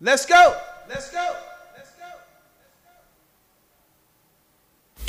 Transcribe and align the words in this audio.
Let's 0.00 0.26
go. 0.26 0.56
Let's 0.88 1.10
go. 1.10 1.34
Let's 1.76 1.90
go. 1.90 2.04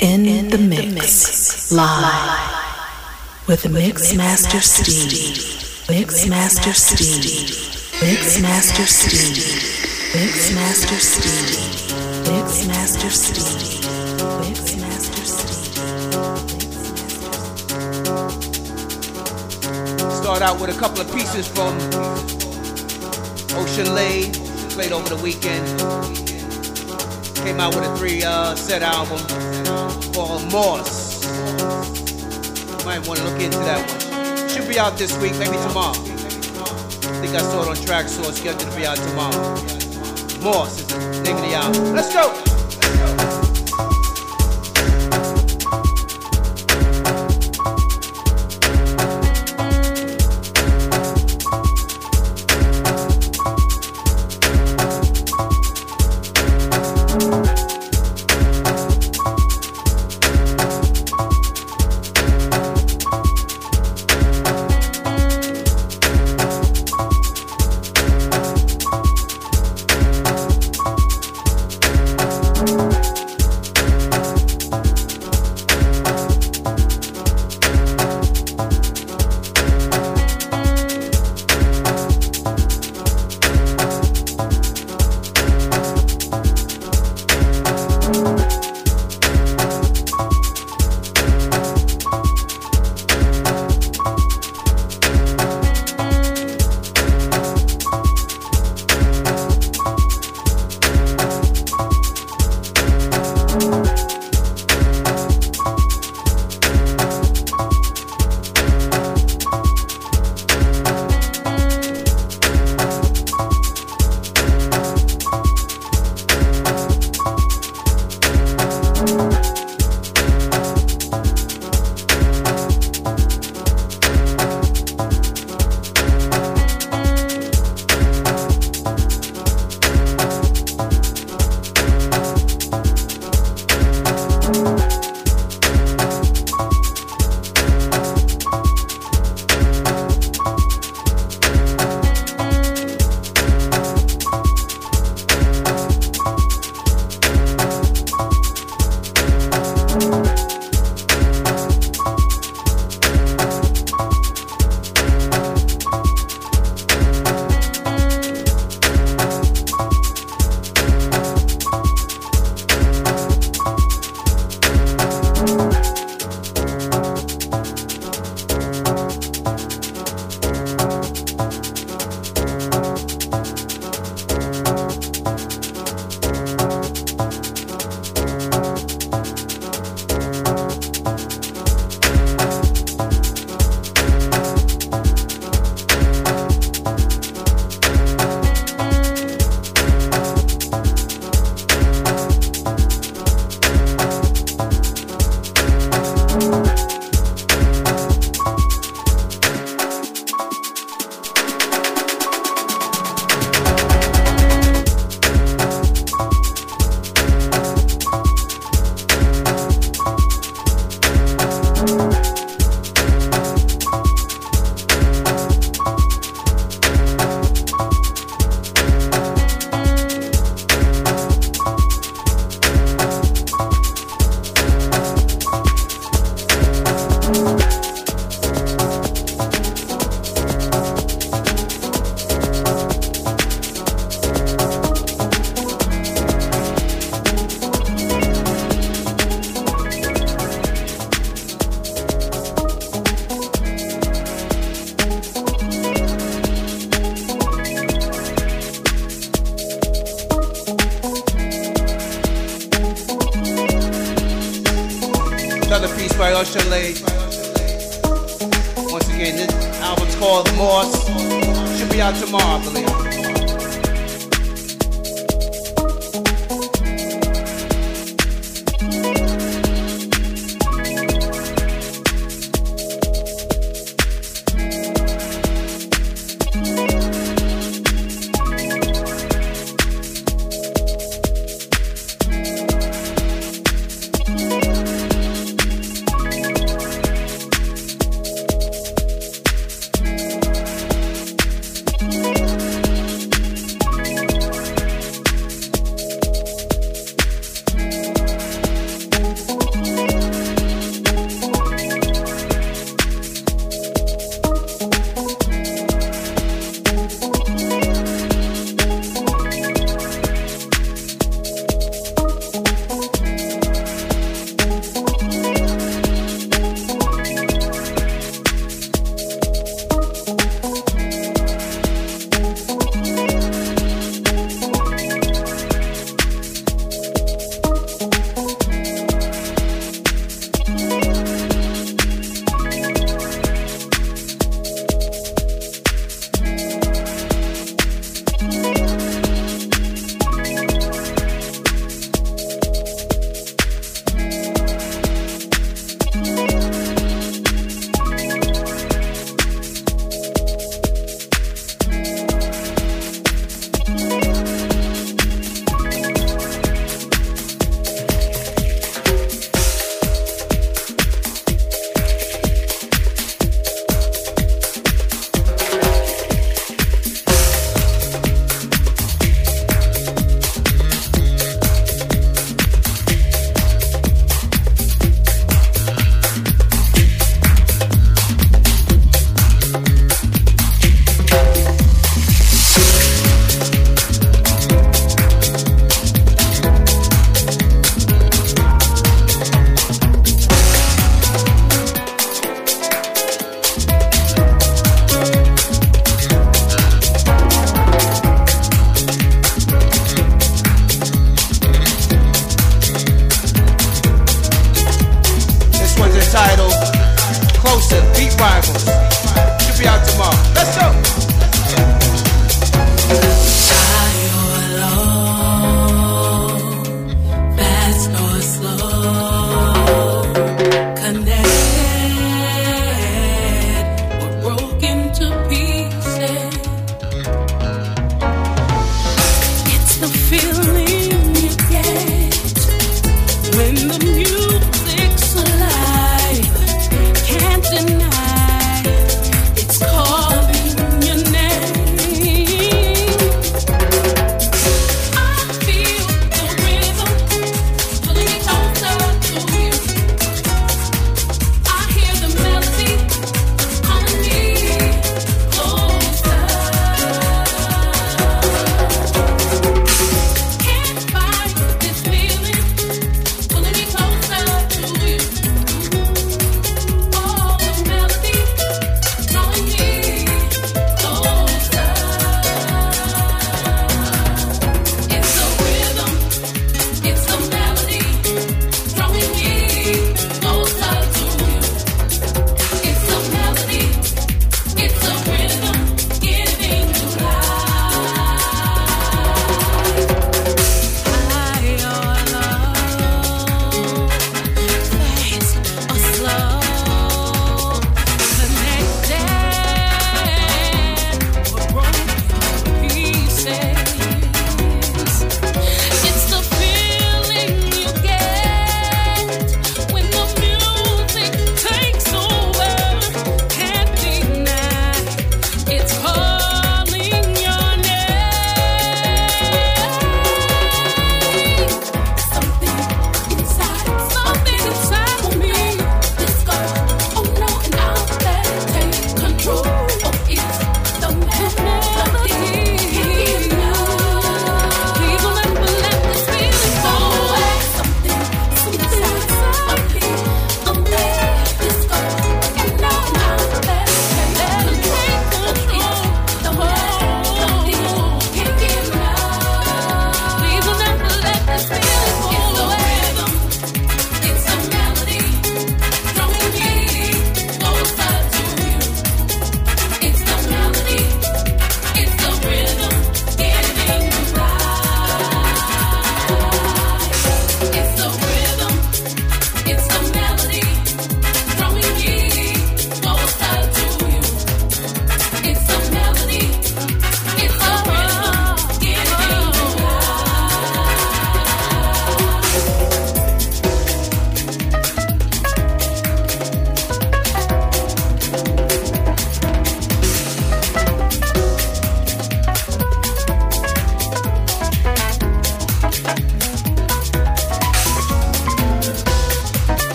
In, 0.00 0.48
the 0.50 0.58
mix, 0.58 1.70
live 1.70 3.46
with 3.46 3.70
Mix 3.70 4.12
Master 4.16 4.60
Steve. 4.60 5.86
Mix 5.88 6.26
Master 6.26 6.72
Steve. 6.72 8.02
Mix 8.02 8.42
Master 8.42 8.84
Steve. 8.84 9.70
Mix 10.12 10.52
Master 10.54 10.98
Steve. 10.98 11.94
Mix 12.26 12.66
Master 12.66 13.10
Steve. 13.10 13.84
Mix 14.40 14.74
Master 14.76 15.24
Steve. 15.24 15.70
Start 20.10 20.42
out 20.42 20.60
with 20.60 20.76
a 20.76 20.78
couple 20.80 21.00
of 21.00 21.06
pieces 21.14 21.46
from 21.46 21.78
Ocean 23.56 23.94
Lay, 23.94 24.49
played 24.80 24.92
over 24.92 25.14
the 25.14 25.22
weekend. 25.22 25.66
Came 27.44 27.60
out 27.60 27.74
with 27.74 27.84
a 27.84 27.96
three 27.98 28.22
uh, 28.22 28.54
set 28.54 28.80
album 28.80 29.18
called 30.14 30.50
Moss. 30.50 31.22
You 32.78 32.86
might 32.86 33.06
want 33.06 33.18
to 33.18 33.24
look 33.26 33.42
into 33.42 33.58
that 33.58 33.80
one. 33.86 34.48
Should 34.48 34.68
be 34.68 34.78
out 34.78 34.96
this 34.96 35.14
week, 35.18 35.32
maybe 35.32 35.58
tomorrow. 35.68 35.90
I 35.90 37.20
think 37.20 37.34
I 37.34 37.40
saw 37.40 37.62
it 37.62 37.68
on 37.68 37.76
Traxsource, 37.76 38.38
scheduled 38.38 38.70
to 38.70 38.76
be 38.76 38.86
out 38.86 38.96
tomorrow. 38.96 39.52
Moss 40.42 40.80
is 40.80 40.86
the 40.86 41.22
name 41.24 41.36
of 41.36 41.42
the 41.42 41.54
album. 41.54 41.94
Let's 41.94 42.14
go! 42.14 42.49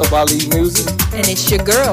Of 0.00 0.12
Ali 0.12 0.48
music. 0.48 0.88
And 1.12 1.28
it's 1.28 1.50
your 1.50 1.62
girl, 1.64 1.89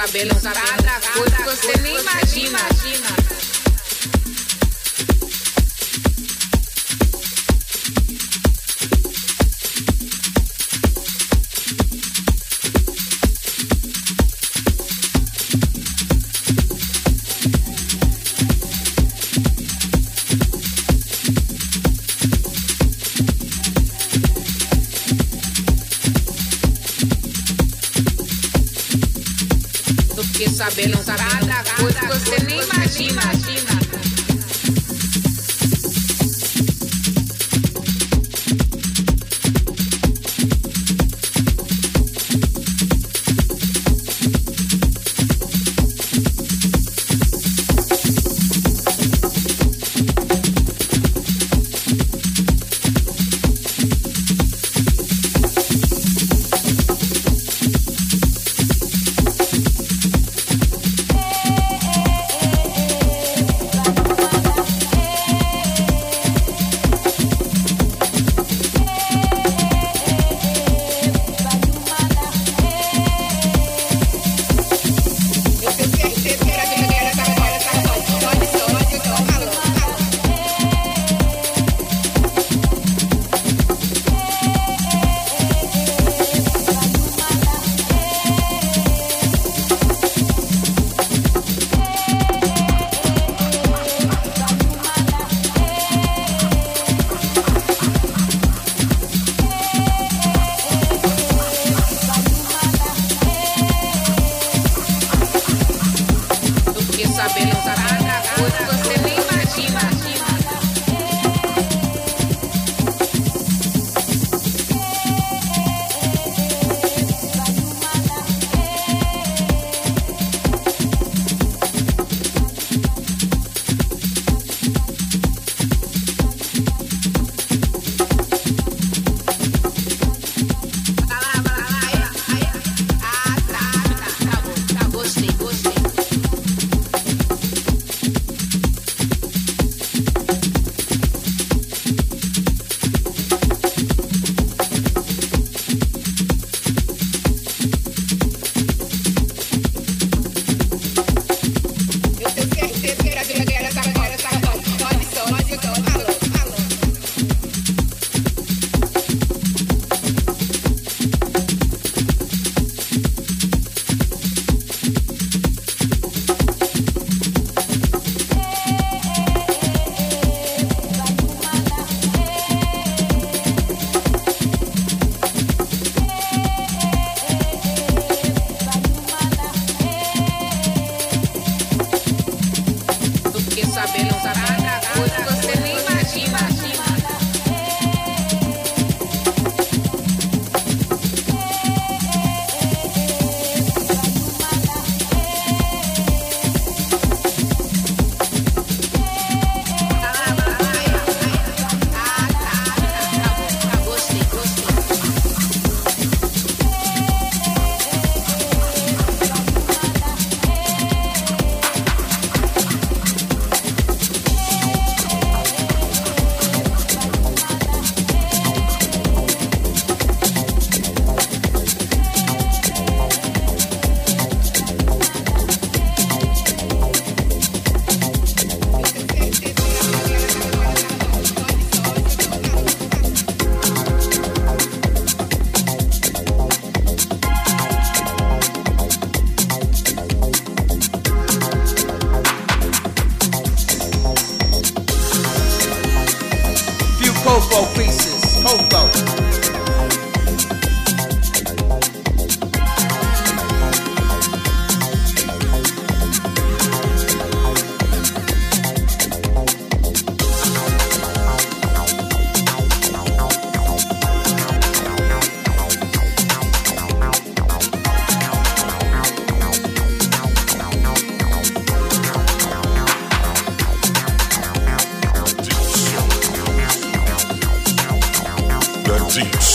Cabelo 0.00 0.34
parar. 0.40 0.79
sabe, 30.60 30.88
no 30.88 31.02
sabe. 31.02 31.39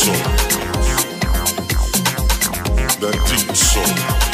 soul. 0.05 0.13
That 2.99 3.17
deep 3.27 3.55
soul. 3.55 4.24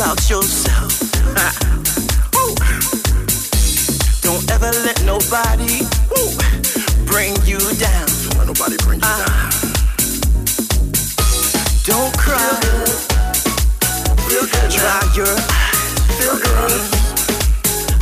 about 0.00 0.24
yourself. 0.30 0.96
Don't 4.22 4.50
ever 4.50 4.70
let 4.80 5.04
nobody 5.04 5.84
bring 7.04 7.36
you 7.44 7.58
down. 7.76 8.08
Don't 8.08 8.38
let 8.38 8.46
nobody 8.46 8.78
bring 8.80 9.00
you 9.00 9.04
uh, 9.04 9.18
down. 9.18 9.28
Ah. 9.28 9.50
Don't 11.84 12.16
cry. 12.16 12.40
Feel 12.40 12.60
good. 12.64 12.88
Feel 14.24 14.48
good 14.48 14.72
Dry 14.72 14.88
now. 14.88 15.04
your 15.12 15.28
eyes. 15.28 15.92
Feel 16.16 16.40
good. 16.48 16.80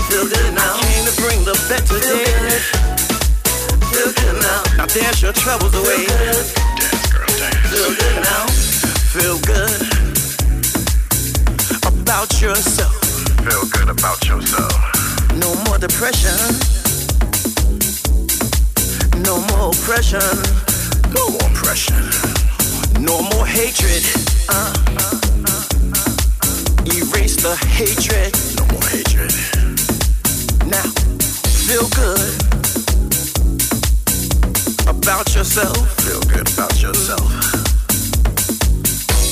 Feel 0.07 0.31
good 0.31 0.55
now. 0.55 0.71
I 0.71 0.79
came 0.87 1.03
to 1.03 1.11
bring 1.19 1.43
the 1.43 1.59
better 1.67 1.99
Feel 1.99 2.15
good. 2.15 2.63
Feel 3.91 4.15
good 4.15 4.39
now. 4.39 4.63
Now 4.77 4.87
dance 4.87 5.19
your 5.21 5.33
troubles 5.33 5.75
away. 5.75 6.07
Feel 6.07 6.15
good. 6.15 6.47
Dance, 6.79 7.11
girl, 7.11 7.27
dance. 7.27 7.75
Feel 7.75 7.91
good 7.91 8.23
now. 8.23 8.47
Feel 9.19 9.35
good 9.41 9.98
about 12.09 12.41
yourself. 12.41 12.95
Feel 13.45 13.67
good 13.69 13.91
about 13.91 14.27
yourself. 14.27 14.73
No 15.37 15.55
more 15.67 15.77
depression. 15.77 16.33
No 19.29 19.37
more 19.53 19.69
oppression. 19.69 20.25
No 21.13 21.29
more 21.29 21.51
oppression. 21.53 22.01
No 23.05 23.21
more 23.29 23.45
hatred. 23.45 24.03
Uh, 24.49 24.73
uh, 24.97 25.21
uh, 25.49 25.65
uh 25.93 26.97
erase 26.97 27.37
the 27.43 27.55
hatred. 27.77 28.33
No 28.57 28.65
more 28.73 28.89
hatred. 28.89 29.29
Now, 30.65 30.89
feel 31.69 31.87
good 31.93 32.33
about 34.89 35.35
yourself. 35.35 35.77
Feel 36.01 36.23
good 36.23 36.51
about 36.55 36.81
yourself. 36.81 37.29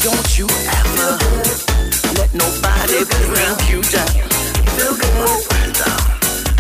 Don't 0.03 0.39
you 0.39 0.47
ever 0.69 1.76
let 2.15 2.33
nobody 2.35 3.05
bring 3.05 3.57
you 3.71 3.83
down. 3.83 4.29
Feel 4.77 4.95
good. 4.95 5.17
Oh, 5.27 5.41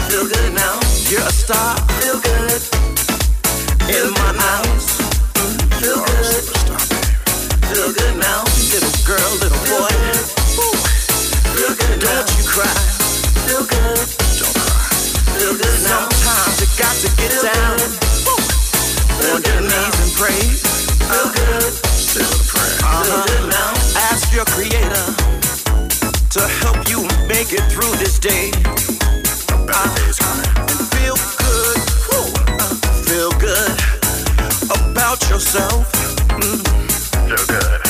Feel 0.09 0.26
good 0.26 0.53
now. 0.55 0.80
You're 1.11 1.22
a 1.22 1.30
star. 1.30 1.76
Feel 2.01 2.18
good. 2.20 2.62
In 3.86 4.11
my 4.18 4.32
eyes. 4.34 4.86
Feel 5.78 6.01
good. 6.03 6.44
Feel 7.70 7.92
good 7.92 8.16
now. 8.18 8.42
Little 8.72 8.97
girl, 9.07 9.30
little 9.42 9.62
boy. 9.70 9.94
Feel 11.55 11.74
good 11.74 12.01
Don't 12.01 12.28
you 12.38 12.44
cry. 12.49 12.78
Feel 13.47 13.64
good. 13.66 13.99
Don't 14.40 14.57
cry. 14.57 14.88
Feel 15.38 15.55
good 15.55 15.78
now. 15.84 16.09
Sometimes 16.11 16.61
you 16.61 16.68
got 16.80 16.94
to 17.03 17.09
get 17.20 17.32
down. 17.44 17.78
On 19.26 19.42
your 19.42 19.61
knees 19.62 19.97
and 20.01 20.12
pray. 20.16 20.40
Feel 21.07 21.28
good. 21.34 21.95
Uh-huh. 22.22 24.00
Ask 24.10 24.32
your 24.32 24.44
creator 24.46 25.06
to 26.30 26.40
help 26.62 26.88
you 26.88 27.02
make 27.28 27.52
it 27.52 27.62
through 27.70 27.94
this 27.96 28.18
day. 28.18 28.50
Uh, 29.68 29.88
feel 30.96 31.16
good, 31.36 31.76
uh, 32.08 32.74
feel 33.04 33.30
good 33.38 33.76
about 34.70 35.20
yourself. 35.28 35.92
Mm. 36.40 36.60
Feel 37.28 37.46
good. 37.46 37.80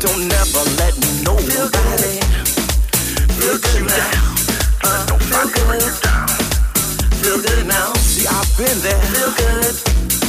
Don't 0.00 0.28
let 0.28 0.94
nobody 1.24 2.20
now. 2.20 2.20
Feel 3.38 3.58
good. 3.58 3.90
Uh, 4.84 5.18
feel 7.22 7.38
good 7.40 7.66
now. 7.66 7.92
See, 7.94 8.26
I've 8.26 8.56
been 8.56 8.78
there. 8.82 9.02
Feel 9.14 9.32
good. 9.36 10.21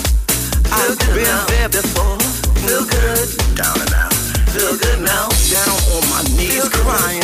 I've 0.74 0.98
been 1.14 1.38
there 1.54 1.70
before. 1.70 2.18
Feel 2.66 2.82
good. 2.90 3.28
Down 3.54 3.78
and 3.78 3.94
out. 3.94 4.14
Feel 4.58 4.74
good 4.74 5.06
now. 5.06 5.30
Down 5.54 5.78
on 5.94 6.04
my 6.10 6.26
knees 6.34 6.66
crying. 6.74 7.22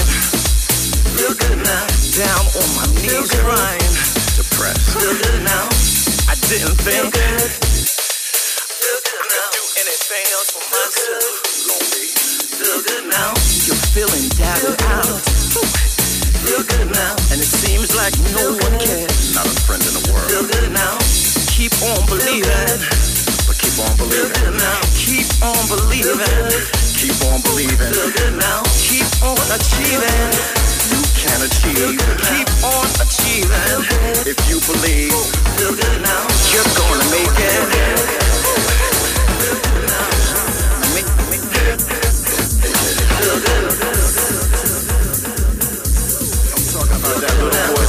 Feel 1.17 1.33
good 1.33 1.57
now. 1.57 1.85
Down 2.13 2.45
on 2.45 2.69
my 2.77 2.85
knees 3.01 3.33
crying. 3.41 3.93
Depressed. 4.37 4.93
Feel 4.93 5.17
good 5.17 5.41
now. 5.41 5.65
I 6.29 6.37
didn't 6.45 6.77
think. 6.77 7.09
Feel 7.09 7.09
good. 7.09 7.49
Feel 7.49 8.99
good 9.01 9.25
now. 9.33 9.47
Do 9.57 9.61
anything 9.81 10.25
else 10.29 10.49
for 10.53 10.65
myself. 10.69 11.33
Lonely. 11.73 12.05
Feel 12.53 12.79
good 12.85 13.05
now. 13.09 13.33
You're 13.65 13.81
feeling 13.97 14.29
down 14.37 14.61
and 14.61 14.77
out. 14.93 15.25
Feel 16.45 16.61
good 16.69 16.89
now. 16.93 17.17
And 17.33 17.41
it 17.41 17.49
seems 17.49 17.97
like 17.97 18.13
no 18.29 18.53
one 18.61 18.77
cares. 18.77 19.33
Not 19.33 19.49
a 19.49 19.55
friend 19.65 19.81
in 19.81 19.93
the 19.97 20.05
world. 20.13 20.29
Feel 20.29 20.45
good 20.45 20.69
now. 20.69 21.01
Keep 21.49 21.73
on 21.81 22.05
believing. 22.05 23.18
On 23.79 23.95
believing. 23.95 24.33
Good 24.33 24.59
now. 24.59 24.81
Keep 24.91 25.27
on 25.41 25.55
believing. 25.71 26.19
Keep 26.99 27.15
on 27.31 27.39
believing. 27.47 27.95
Now. 28.35 28.63
Keep 28.75 29.07
on 29.23 29.39
achieving. 29.55 30.31
You 30.91 30.99
can 31.15 31.39
achieve. 31.47 31.95
Keep 32.27 32.49
on 32.67 32.87
achieving. 32.99 33.79
If 34.27 34.35
you 34.51 34.59
believe. 34.67 35.15
Now. 36.03 36.27
You're 36.51 36.67
gonna 36.75 37.07
make 37.07 37.31
it. 37.39 37.63
Make, 40.93 41.07
make, 41.31 41.45
good. 41.55 41.79
I'm 46.51 46.63
talking 46.67 46.99
about 46.99 47.17
that 47.21 47.35
little 47.39 47.75
boy, 47.75 47.88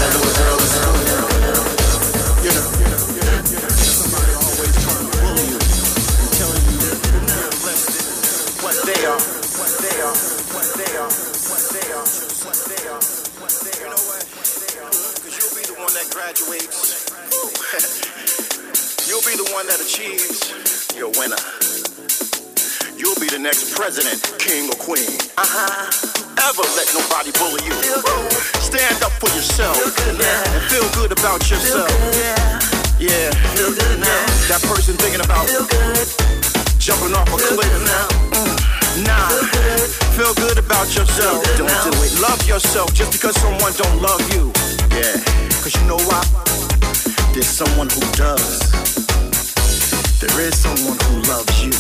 jumping 36.91 37.15
off 37.15 37.29
a 37.29 37.37
cliff. 37.37 37.71
Mm, 38.33 38.60
Nah. 38.99 39.29
Feel 40.19 40.35
good 40.35 40.59
about 40.59 40.91
yourself. 40.95 41.45
Don't 41.57 41.71
do 41.87 41.93
it. 42.03 42.21
Love 42.21 42.43
yourself 42.47 42.93
just 42.93 43.13
because 43.13 43.37
someone 43.41 43.73
don't 43.79 44.03
love 44.03 44.21
you. 44.35 44.51
Yeah. 44.91 45.15
Cause 45.63 45.75
you 45.79 45.87
know 45.87 46.01
why? 46.11 46.23
There's 47.33 47.47
someone 47.47 47.89
who 47.89 48.01
does. 48.19 48.59
There 50.19 50.41
is 50.43 50.59
someone 50.59 50.99
who 51.07 51.23
loves 51.31 51.65
you. 51.65 51.73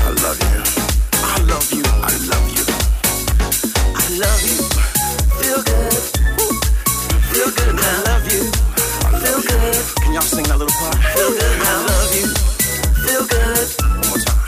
I 0.00 0.10
love 0.24 0.40
you. 0.40 0.60
I 1.20 1.38
love 1.44 1.68
you. 1.70 1.84
I 2.00 2.12
love 2.32 2.46
you. 2.56 2.64
I 3.92 4.06
love 4.16 4.42
you. 4.48 4.58
Feel 5.44 5.60
good. 5.62 5.92
Woo. 6.40 6.56
Feel 7.30 7.50
good 7.52 7.74
now. 7.76 7.84
I 7.84 8.16
love 8.16 8.26
you. 8.32 8.48
I 9.04 9.20
feel 9.20 9.40
good. 9.44 9.76
Can 10.02 10.12
y'all 10.14 10.22
sing 10.22 10.44
that 10.44 10.58
little 10.58 10.74
part? 10.80 10.96
Feel 11.14 11.30
good 11.30 11.58
now. 11.60 11.76
I 11.76 11.84
love 11.84 12.10
you. 12.16 12.26
Feel 13.04 13.24
good. 13.28 13.68
One 13.84 14.08
more 14.08 14.18
time. 14.24 14.41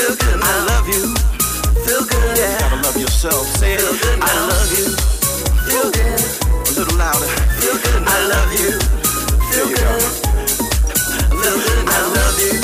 Feel 0.00 0.16
good 0.16 0.40
now. 0.40 0.48
I 0.48 0.64
love 0.64 0.88
you. 0.88 1.12
Feel 1.84 2.00
good. 2.08 2.32
Yeah. 2.32 2.56
You 2.56 2.58
gotta 2.64 2.80
love 2.88 2.96
yourself. 2.96 3.44
Say 3.60 3.74
it. 3.76 3.84
Feel 3.84 3.92
good 4.00 4.16
now. 4.16 4.32
I 4.32 4.48
love 4.48 4.70
you. 4.72 4.86
Feel 5.68 5.88
good. 5.92 6.20
A 6.56 6.72
little 6.72 6.96
louder. 6.96 7.28
Feel 7.60 7.76
good 7.76 8.00
now. 8.00 8.08
I 8.08 8.20
love 8.32 8.48
you. 8.56 8.80
Feel 8.80 9.68
there 9.68 9.68
you 9.68 9.76
good. 9.76 10.00
go. 10.00 11.36
Feel 11.36 11.56
good 11.60 11.84
now. 11.84 11.92
I 11.92 12.16
love 12.16 12.36
you. 12.40 12.54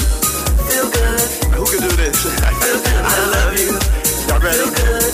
Feel 0.65 0.89
good. 0.89 1.21
Who 1.61 1.65
can 1.69 1.81
do 1.85 1.93
this? 2.01 2.17
Feel 2.25 2.81
good 2.81 3.05
I 3.05 3.21
love 3.29 3.53
you. 3.61 3.69
Y'all 4.33 4.41
ready? 4.41 4.57
Feel 4.57 4.73
good. 4.73 5.13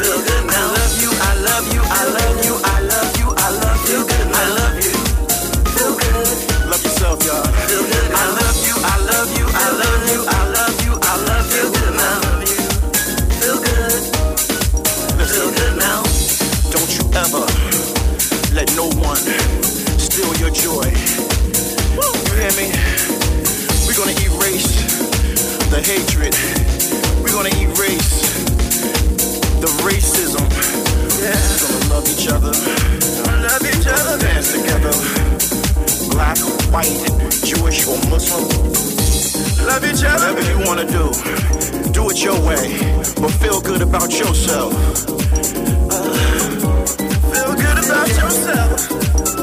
Feel 0.00 0.16
good 0.24 0.44
now. 0.48 0.64
I 0.64 0.80
love 0.80 0.96
you. 0.96 1.10
I 1.12 1.32
love 1.44 1.66
you. 1.76 1.82
I 1.84 2.08
love 2.08 2.40
you. 2.40 2.54
I 2.56 2.80
love 2.88 3.12
you. 3.20 3.28
I 3.36 3.48
love 3.52 3.80
you. 3.84 4.00
Good. 4.00 4.32
I 4.32 4.44
love 4.64 4.76
you. 4.80 4.96
Feel 5.76 5.92
good. 5.92 6.24
Love 6.72 6.80
yourself, 6.80 7.20
y'all. 7.28 7.44
Feel 7.68 7.84
good. 7.84 7.95
Let 18.56 18.74
no 18.74 18.88
one 19.04 19.20
steal 20.00 20.34
your 20.40 20.48
joy. 20.48 20.88
You 22.24 22.32
hear 22.40 22.52
me? 22.56 22.72
We're 23.84 23.92
gonna 23.92 24.16
erase 24.16 24.80
the 25.68 25.84
hatred. 25.84 26.32
We're 27.20 27.36
gonna 27.36 27.52
erase 27.60 28.16
the 29.60 29.68
racism. 29.84 30.40
Yeah. 31.20 31.36
We're 31.36 31.68
gonna 31.68 31.92
love 31.92 32.08
each 32.08 32.28
other. 32.32 32.52
Love 33.44 33.62
each 33.68 33.86
other. 33.86 34.16
Dance 34.24 34.52
together. 34.52 34.94
Black, 36.08 36.38
white, 36.72 36.96
Jewish, 37.44 37.86
or 37.86 37.98
Muslim. 38.08 38.48
Love 39.66 39.84
each 39.84 40.02
other. 40.02 40.32
Whatever 40.32 40.44
you 40.48 40.64
wanna 40.64 40.86
do, 40.86 41.12
do 41.92 42.08
it 42.08 42.24
your 42.24 42.40
way. 42.40 42.80
But 43.20 43.32
feel 43.32 43.60
good 43.60 43.82
about 43.82 44.18
yourself. 44.18 44.72
About 47.88 48.08
yourself. 48.08 49.35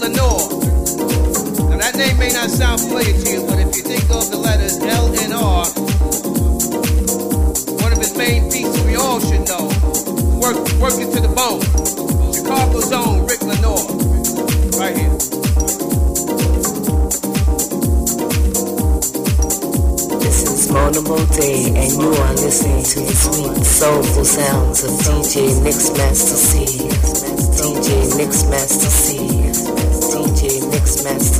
Lenore. 0.00 0.48
Now 1.70 1.78
that 1.78 1.96
name 1.96 2.18
may 2.18 2.30
not 2.30 2.50
sound 2.50 2.80
familiar 2.80 3.12
to 3.12 3.30
you, 3.30 3.42
but 3.46 3.58
if 3.58 3.74
you 3.74 3.82
think 3.82 4.04
of 4.10 4.30
the 4.30 4.36
letters 4.36 4.78
L 4.78 5.10
and 5.10 5.32
R, 5.34 5.66
one 7.82 7.92
of 7.92 7.98
his 7.98 8.16
main 8.16 8.50
pieces 8.50 8.78
we 8.86 8.94
all 8.94 9.18
should 9.18 9.42
know. 9.48 9.66
Work, 10.38 10.56
work 10.78 10.94
it 11.02 11.10
to 11.14 11.20
the 11.20 11.32
bone. 11.34 11.62
Chicago's 12.32 12.92
own 12.92 13.26
Rick 13.26 13.42
Lenore, 13.42 13.90
right 14.78 14.94
here. 14.94 15.14
This 20.22 20.42
is 20.46 20.70
Mona 20.70 21.02
Day, 21.34 21.74
and 21.74 21.92
you 21.98 22.08
are 22.08 22.34
listening 22.34 22.84
to 22.84 23.00
the 23.00 23.14
sweet, 23.14 23.64
soulful 23.64 24.24
sounds 24.24 24.84
of 24.84 24.90
DJ 25.02 25.58
Mixmaster 25.66 26.38
C. 26.38 26.66
DJ 27.58 28.14
Mixmaster 28.14 28.90
C. 28.90 29.37
Mixmaster 30.88 31.37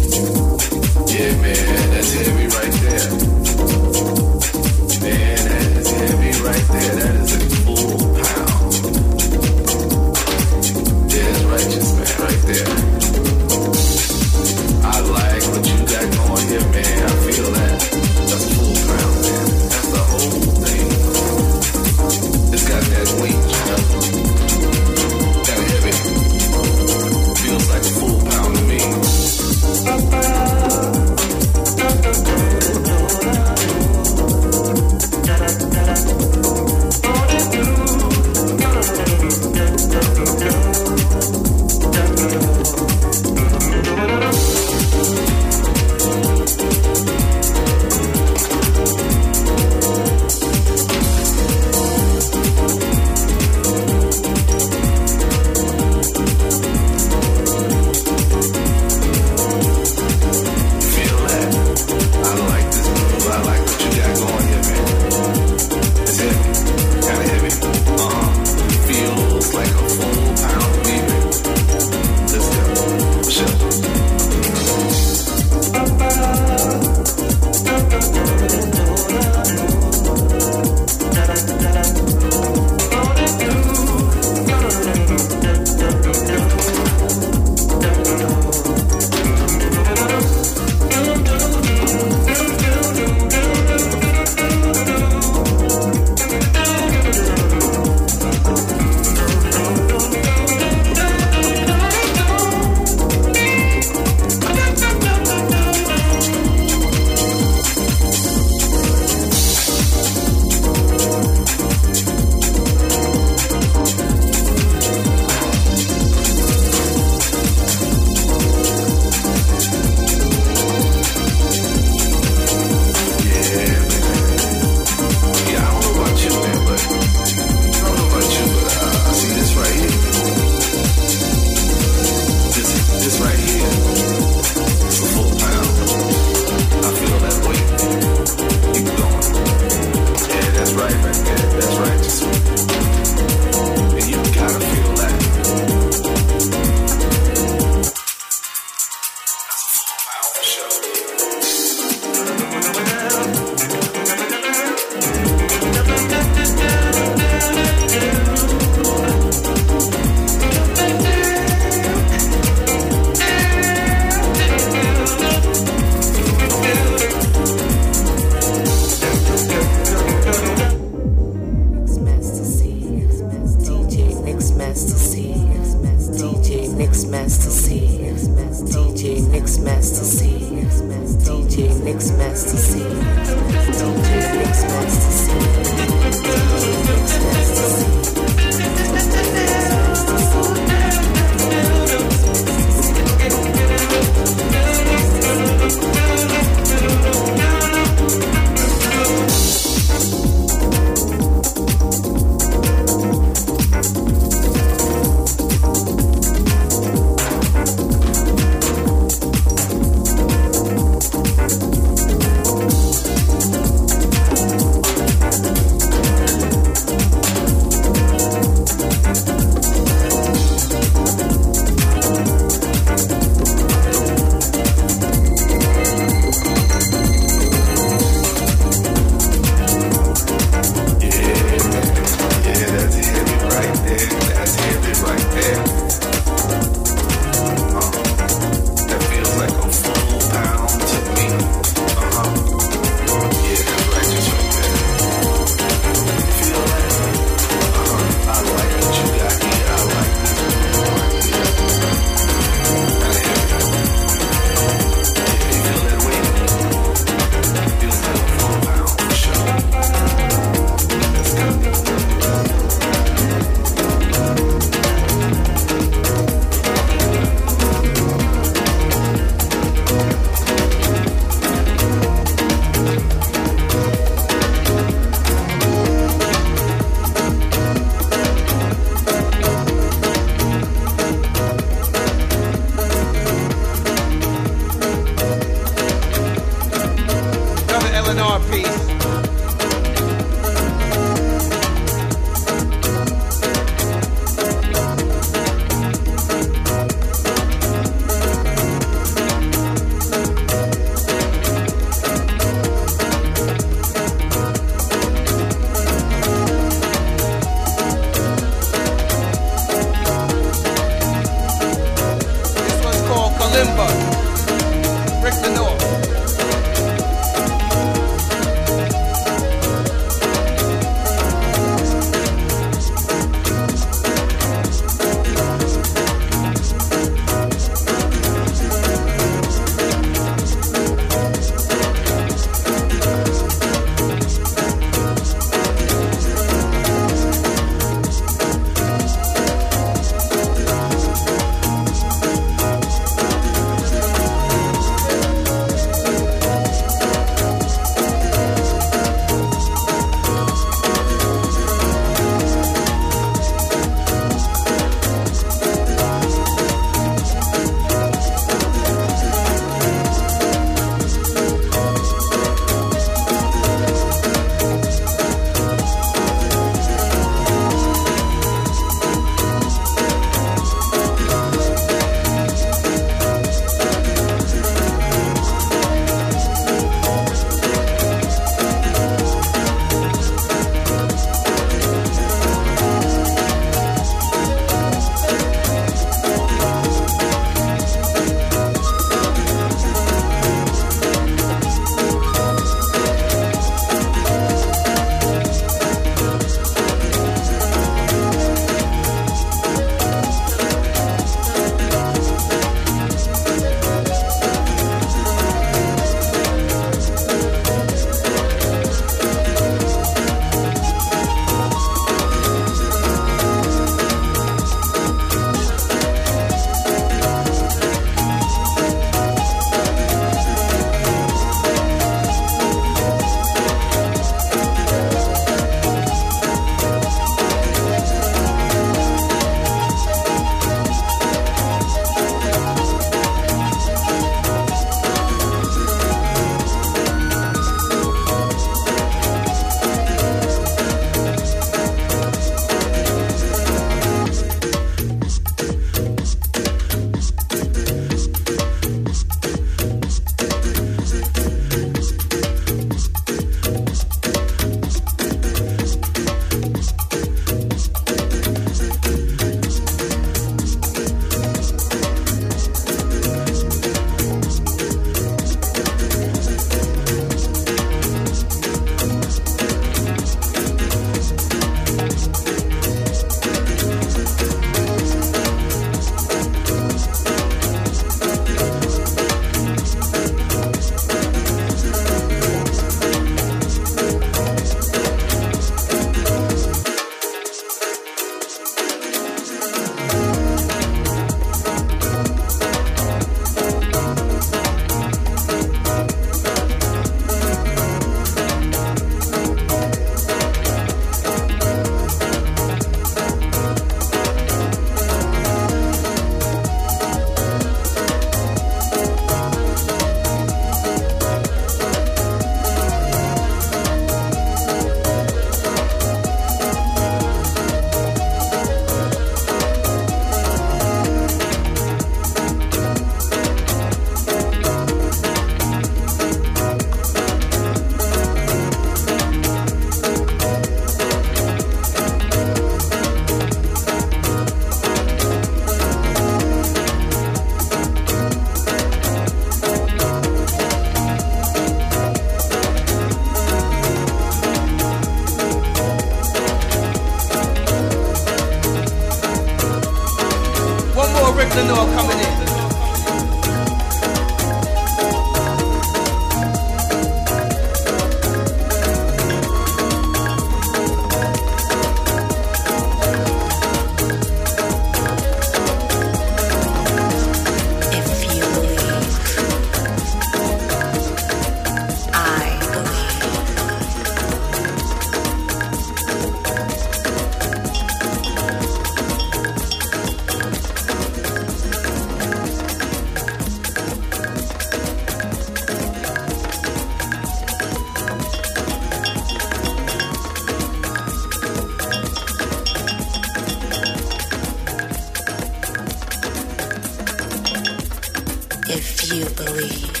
believe, 599.45 600.00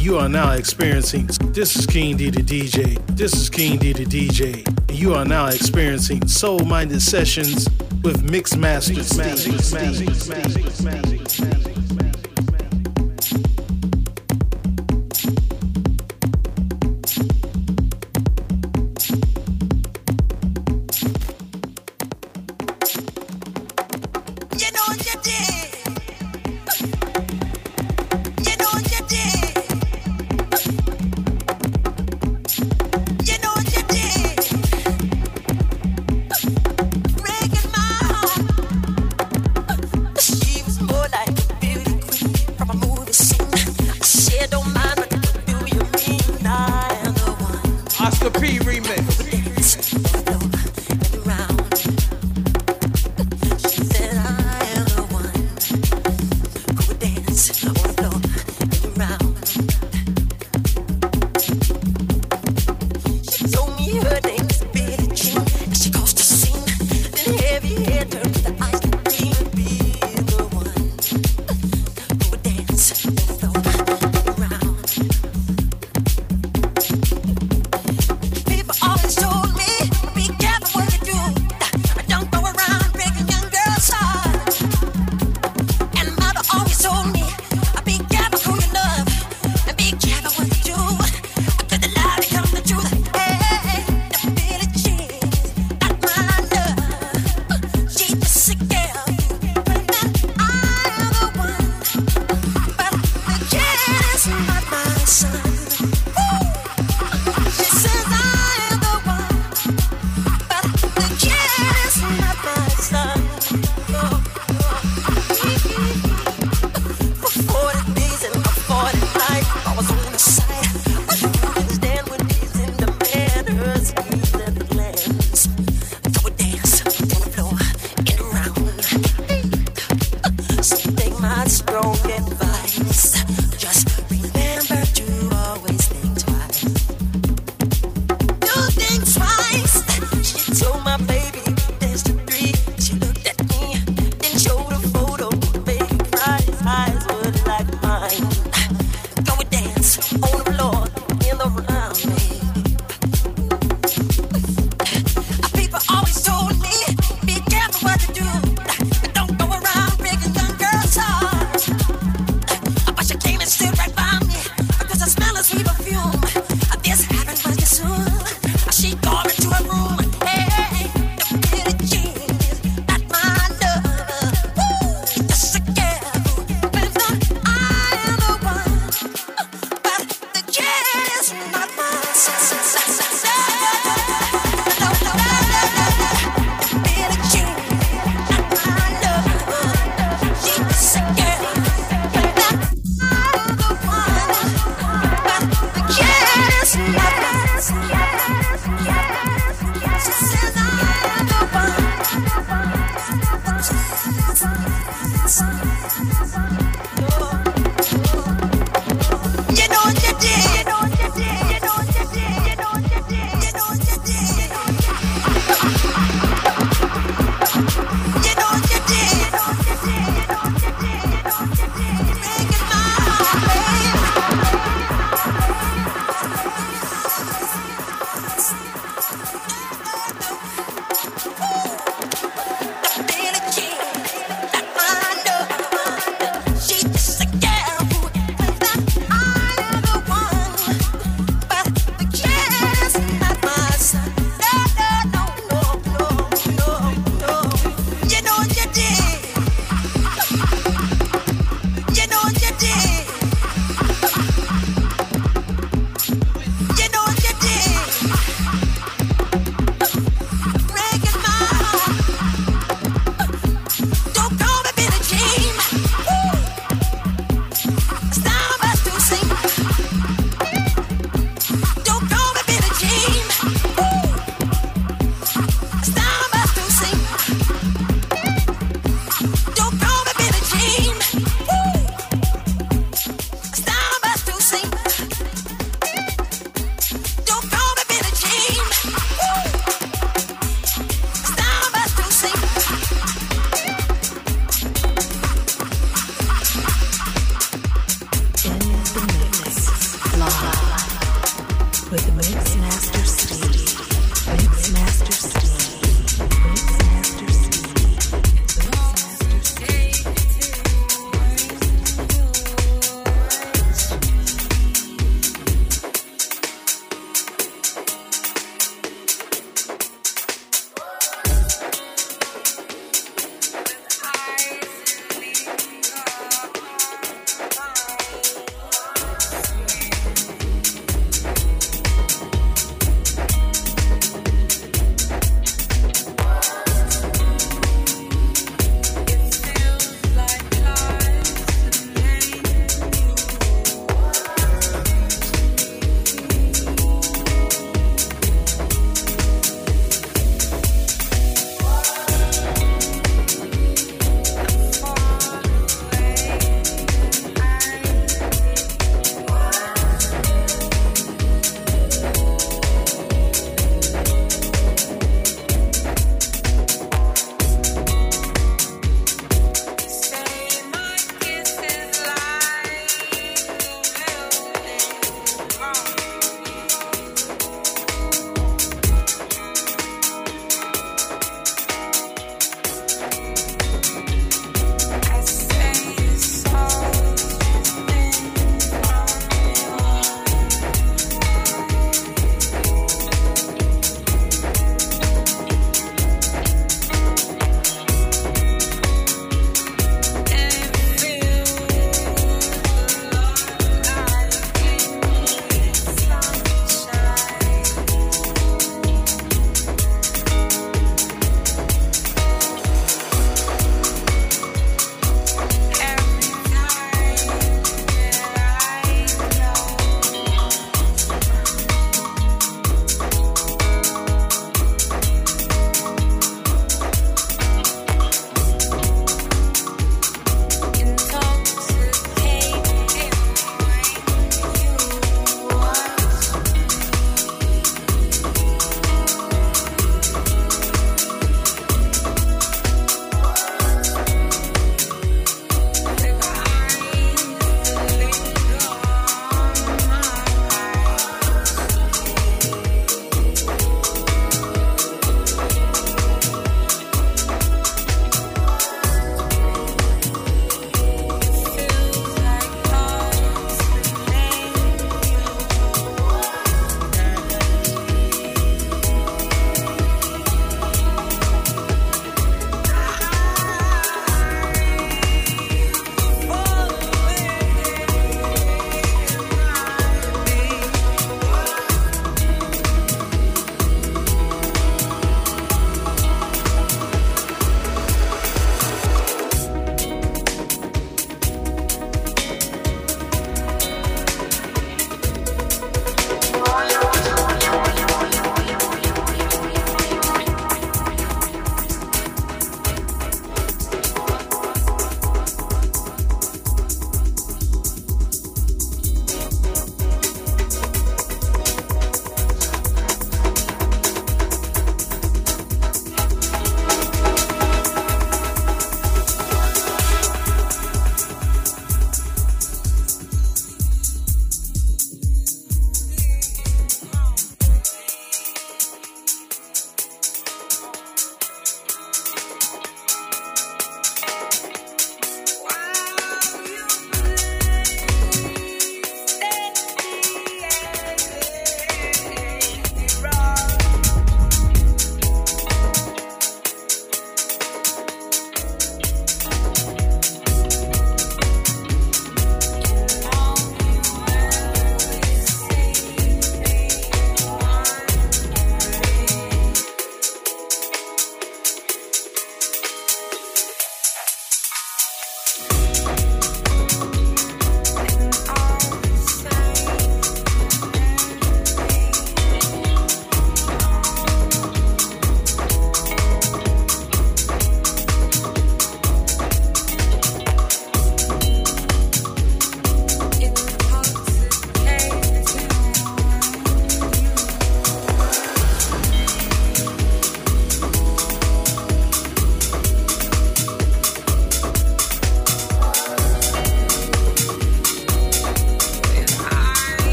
you 0.00 0.18
are 0.18 0.28
now 0.28 0.52
experiencing. 0.52 1.28
This 1.52 1.76
is 1.76 1.86
King 1.86 2.16
D 2.16 2.30
the 2.30 2.42
DJ. 2.42 3.04
This 3.16 3.34
is 3.34 3.50
King 3.50 3.78
D 3.78 3.92
the 3.92 4.04
DJ. 4.04 4.66
And 4.88 4.98
you 4.98 5.14
are 5.14 5.24
now 5.24 5.46
experiencing 5.46 6.26
Soul 6.28 6.60
Minded 6.60 7.02
Sessions 7.02 7.68
with 8.02 8.22
Mix 8.22 8.56
Masters. 8.56 9.18
Oscar 9.18 11.11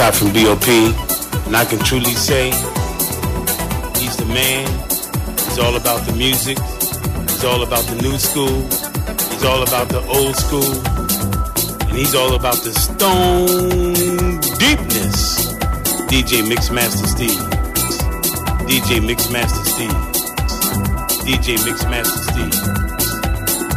Scott 0.00 0.14
from 0.14 0.32
BOP, 0.32 0.66
and 1.46 1.54
I 1.54 1.66
can 1.66 1.78
truly 1.80 2.14
say 2.14 2.46
he's 4.00 4.16
the 4.16 4.24
man. 4.32 4.66
He's 5.44 5.58
all 5.58 5.76
about 5.76 6.06
the 6.06 6.14
music. 6.16 6.58
He's 7.28 7.44
all 7.44 7.62
about 7.62 7.84
the 7.84 7.96
new 8.00 8.16
school. 8.16 8.62
He's 9.28 9.44
all 9.44 9.62
about 9.62 9.90
the 9.90 10.00
old 10.08 10.36
school. 10.36 10.72
And 11.86 11.98
he's 11.98 12.14
all 12.14 12.34
about 12.34 12.56
the 12.64 12.72
stone 12.72 14.40
deepness. 14.56 15.52
DJ 16.08 16.48
Mixmaster 16.48 17.06
Steve. 17.06 17.36
DJ 18.70 19.04
Mixmaster 19.04 19.64
Steve. 19.66 20.00
DJ 21.28 21.58
Mixmaster 21.58 22.20
Steve. 22.30 22.56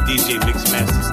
DJ 0.08 0.40
Mixmaster 0.40 1.04
Steve. 1.04 1.13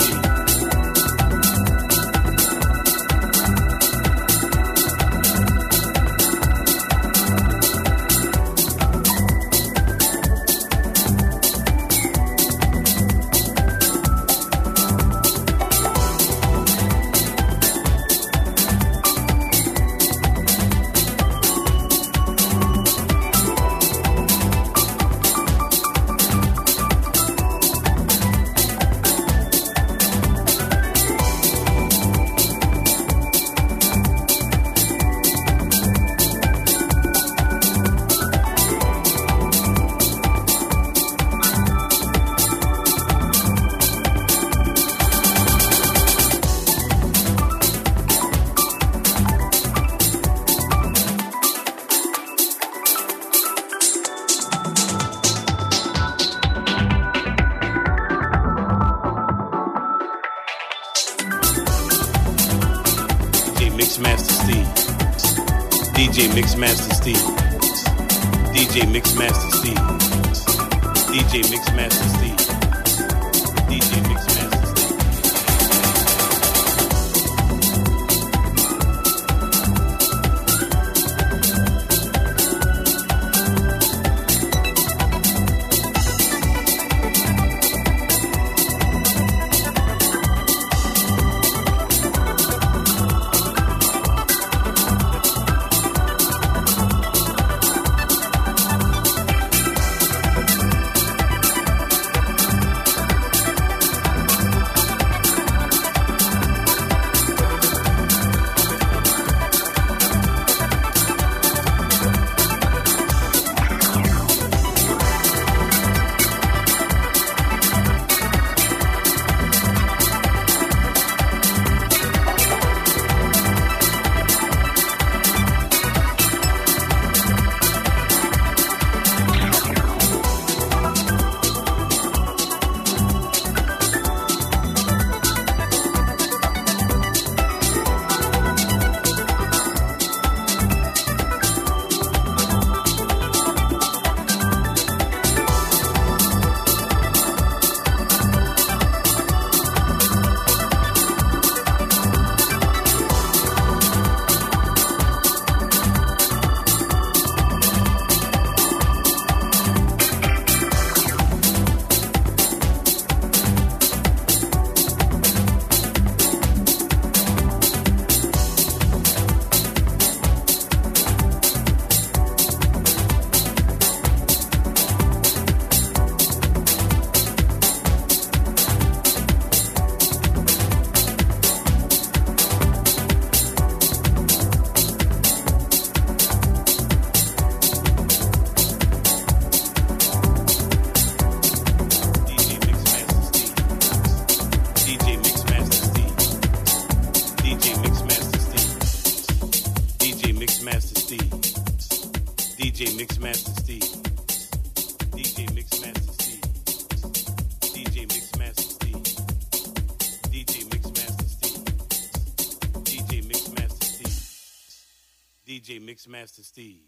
Mixmaster 216.01 216.43
Steve. 216.43 216.81